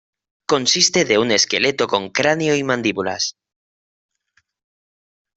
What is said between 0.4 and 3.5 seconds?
Consiste de un esqueleto con cráneo y mandíbulas.